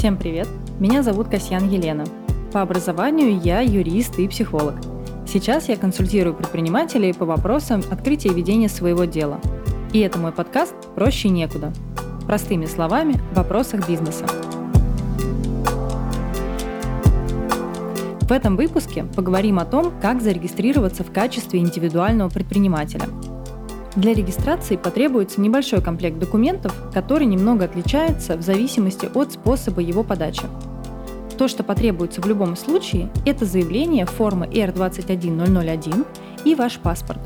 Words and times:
Всем 0.00 0.16
привет! 0.16 0.48
Меня 0.78 1.02
зовут 1.02 1.28
Касьян 1.28 1.68
Елена. 1.68 2.06
По 2.54 2.62
образованию 2.62 3.38
я 3.38 3.60
юрист 3.60 4.18
и 4.18 4.26
психолог. 4.28 4.76
Сейчас 5.28 5.68
я 5.68 5.76
консультирую 5.76 6.34
предпринимателей 6.34 7.12
по 7.12 7.26
вопросам 7.26 7.82
открытия 7.90 8.30
и 8.30 8.32
ведения 8.32 8.70
своего 8.70 9.04
дела. 9.04 9.42
И 9.92 9.98
это 9.98 10.18
мой 10.18 10.32
подкаст 10.32 10.74
«Проще 10.94 11.28
некуда». 11.28 11.74
Простыми 12.26 12.64
словами, 12.64 13.20
в 13.32 13.36
вопросах 13.36 13.86
бизнеса. 13.86 14.24
В 18.22 18.32
этом 18.32 18.56
выпуске 18.56 19.04
поговорим 19.04 19.58
о 19.58 19.66
том, 19.66 19.92
как 20.00 20.22
зарегистрироваться 20.22 21.04
в 21.04 21.12
качестве 21.12 21.60
индивидуального 21.60 22.30
предпринимателя– 22.30 23.04
для 23.96 24.14
регистрации 24.14 24.76
потребуется 24.76 25.40
небольшой 25.40 25.82
комплект 25.82 26.18
документов, 26.18 26.72
который 26.94 27.26
немного 27.26 27.64
отличается 27.64 28.36
в 28.36 28.42
зависимости 28.42 29.10
от 29.12 29.32
способа 29.32 29.80
его 29.80 30.04
подачи. 30.04 30.44
То, 31.36 31.48
что 31.48 31.64
потребуется 31.64 32.20
в 32.20 32.26
любом 32.26 32.54
случае, 32.54 33.10
это 33.26 33.44
заявление 33.44 34.06
формы 34.06 34.46
R21001 34.46 36.06
и 36.44 36.54
ваш 36.54 36.78
паспорт. 36.78 37.20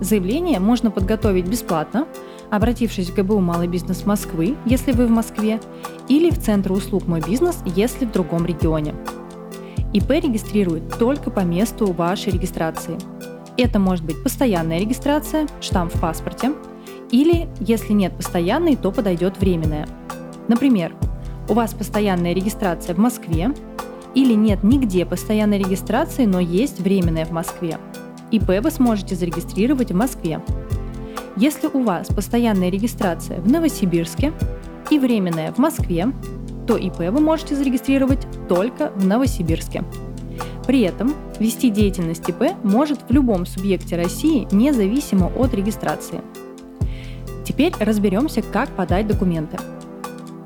Заявление 0.00 0.60
можно 0.60 0.90
подготовить 0.90 1.48
бесплатно, 1.48 2.06
обратившись 2.50 3.10
в 3.10 3.14
ГБУ 3.14 3.40
«Малый 3.40 3.66
бизнес 3.66 4.06
Москвы», 4.06 4.56
если 4.64 4.92
вы 4.92 5.06
в 5.06 5.10
Москве, 5.10 5.60
или 6.08 6.30
в 6.30 6.38
Центр 6.38 6.72
услуг 6.72 7.06
«Мой 7.08 7.20
бизнес», 7.20 7.58
если 7.64 8.04
в 8.04 8.12
другом 8.12 8.46
регионе. 8.46 8.94
ИП 9.92 10.10
регистрирует 10.10 10.96
только 10.98 11.30
по 11.30 11.40
месту 11.40 11.92
вашей 11.92 12.32
регистрации– 12.32 12.98
это 13.62 13.78
может 13.78 14.04
быть 14.04 14.22
постоянная 14.22 14.78
регистрация, 14.78 15.46
штамп 15.60 15.94
в 15.94 16.00
паспорте, 16.00 16.52
или, 17.10 17.48
если 17.60 17.92
нет 17.92 18.14
постоянной, 18.16 18.76
то 18.76 18.92
подойдет 18.92 19.38
временная. 19.38 19.88
Например, 20.46 20.94
у 21.48 21.54
вас 21.54 21.74
постоянная 21.74 22.34
регистрация 22.34 22.94
в 22.94 22.98
Москве, 22.98 23.52
или 24.14 24.34
нет 24.34 24.62
нигде 24.62 25.04
постоянной 25.04 25.58
регистрации, 25.58 26.24
но 26.24 26.40
есть 26.40 26.80
временная 26.80 27.24
в 27.24 27.30
Москве. 27.30 27.78
ИП 28.30 28.60
вы 28.62 28.70
сможете 28.70 29.14
зарегистрировать 29.14 29.90
в 29.90 29.94
Москве. 29.94 30.40
Если 31.36 31.68
у 31.68 31.82
вас 31.82 32.08
постоянная 32.08 32.70
регистрация 32.70 33.40
в 33.40 33.50
Новосибирске 33.50 34.32
и 34.90 34.98
временная 34.98 35.52
в 35.52 35.58
Москве, 35.58 36.12
то 36.66 36.76
ИП 36.76 36.98
вы 36.98 37.20
можете 37.20 37.54
зарегистрировать 37.54 38.26
только 38.48 38.92
в 38.94 39.06
Новосибирске. 39.06 39.84
При 40.68 40.82
этом 40.82 41.14
вести 41.40 41.70
деятельность 41.70 42.28
ИП 42.28 42.52
может 42.62 42.98
в 43.08 43.10
любом 43.10 43.46
субъекте 43.46 43.96
России 43.96 44.46
независимо 44.52 45.32
от 45.34 45.54
регистрации. 45.54 46.20
Теперь 47.42 47.72
разберемся, 47.80 48.42
как 48.42 48.68
подать 48.68 49.06
документы. 49.06 49.56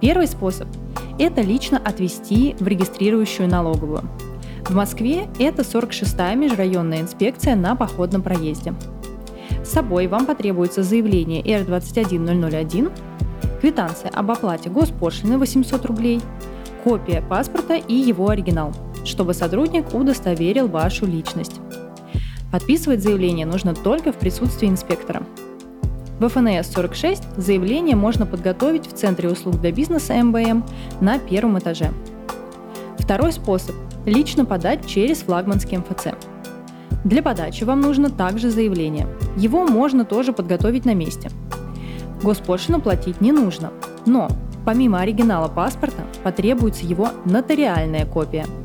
Первый 0.00 0.28
способ– 0.28 0.68
это 1.18 1.40
лично 1.40 1.76
отвести 1.76 2.54
в 2.60 2.68
регистрирующую 2.68 3.48
налоговую. 3.48 4.08
В 4.64 4.70
Москве 4.70 5.26
это 5.40 5.62
46-я 5.62 6.34
межрайонная 6.36 7.00
инспекция 7.00 7.56
на 7.56 7.74
походном 7.74 8.22
проезде. 8.22 8.74
С 9.64 9.70
собой 9.70 10.06
вам 10.06 10.26
потребуется 10.26 10.84
заявление 10.84 11.42
R21001, 11.42 12.92
квитанция 13.60 14.10
об 14.12 14.30
оплате 14.30 14.70
госпошлины 14.70 15.36
800 15.36 15.84
рублей, 15.84 16.20
копия 16.84 17.24
паспорта 17.28 17.74
и 17.74 17.94
его 17.94 18.28
оригинал– 18.28 18.72
чтобы 19.04 19.34
сотрудник 19.34 19.94
удостоверил 19.94 20.68
вашу 20.68 21.06
личность. 21.06 21.60
Подписывать 22.50 23.02
заявление 23.02 23.46
нужно 23.46 23.74
только 23.74 24.12
в 24.12 24.16
присутствии 24.16 24.68
инспектора. 24.68 25.22
В 26.20 26.28
ФНС 26.28 26.70
46 26.72 27.36
заявление 27.36 27.96
можно 27.96 28.26
подготовить 28.26 28.86
в 28.86 28.92
Центре 28.92 29.28
услуг 29.30 29.60
для 29.60 29.72
бизнеса 29.72 30.14
МБМ 30.22 30.62
на 31.00 31.18
первом 31.18 31.58
этаже. 31.58 31.90
Второй 32.98 33.32
способ– 33.32 33.74
лично 34.06 34.44
подать 34.44 34.86
через 34.86 35.22
флагманский 35.22 35.78
МФЦ. 35.78 36.08
Для 37.04 37.22
подачи 37.22 37.64
вам 37.64 37.80
нужно 37.80 38.10
также 38.10 38.50
заявление. 38.50 39.08
Его 39.36 39.66
можно 39.66 40.04
тоже 40.04 40.32
подготовить 40.32 40.84
на 40.84 40.94
месте. 40.94 41.30
Госпошлину 42.22 42.80
платить 42.80 43.20
не 43.20 43.32
нужно, 43.32 43.72
но 44.06 44.28
помимо 44.64 45.00
оригинала 45.00 45.48
паспорта 45.48 46.04
потребуется 46.22 46.86
его 46.86 47.08
нотариальная 47.24 48.06
копия– 48.06 48.46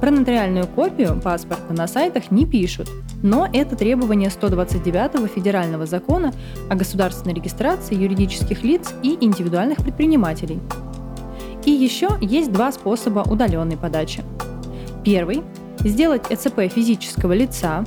про 0.00 0.10
нотариальную 0.10 0.66
копию 0.66 1.20
паспорта 1.22 1.74
на 1.74 1.86
сайтах 1.86 2.30
не 2.30 2.46
пишут, 2.46 2.88
но 3.22 3.46
это 3.52 3.76
требование 3.76 4.30
129 4.30 5.30
федерального 5.30 5.84
закона 5.84 6.32
о 6.70 6.74
государственной 6.74 7.34
регистрации 7.34 7.94
юридических 7.94 8.62
лиц 8.62 8.94
и 9.02 9.18
индивидуальных 9.20 9.78
предпринимателей. 9.78 10.58
И 11.66 11.70
еще 11.70 12.08
есть 12.22 12.50
два 12.50 12.72
способа 12.72 13.20
удаленной 13.20 13.76
подачи. 13.76 14.24
Первый– 15.04 15.42
сделать 15.80 16.26
ЭЦП 16.30 16.72
физического 16.72 17.34
лица 17.34 17.84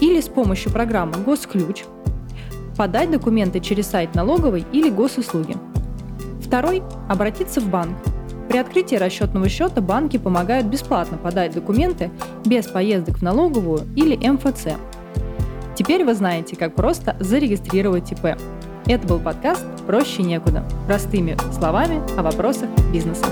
или 0.00 0.20
с 0.20 0.28
помощью 0.28 0.72
программы 0.72 1.12
«Госключ», 1.24 1.84
подать 2.78 3.10
документы 3.10 3.60
через 3.60 3.88
сайт 3.88 4.14
налоговой 4.14 4.64
или 4.72 4.88
госуслуги. 4.88 5.54
Второй– 6.40 6.82
обратиться 7.10 7.60
в 7.60 7.68
банк 7.68 7.96
при 8.50 8.58
открытии 8.58 8.96
расчетного 8.96 9.48
счета 9.48 9.80
банки 9.80 10.16
помогают 10.16 10.66
бесплатно 10.66 11.16
подать 11.16 11.54
документы 11.54 12.10
без 12.44 12.66
поездок 12.66 13.18
в 13.18 13.22
налоговую 13.22 13.86
или 13.94 14.16
МФЦ. 14.28 14.74
Теперь 15.76 16.04
вы 16.04 16.14
знаете, 16.14 16.56
как 16.56 16.74
просто 16.74 17.16
зарегистрировать 17.20 18.10
ИП. 18.10 18.36
Это 18.86 19.06
был 19.06 19.20
подкаст 19.20 19.64
«Проще 19.86 20.24
некуда» 20.24 20.64
простыми 20.88 21.36
словами 21.52 22.02
о 22.18 22.24
вопросах 22.24 22.68
бизнеса. 22.92 23.26